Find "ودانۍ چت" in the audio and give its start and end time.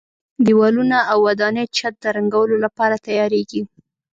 1.25-1.93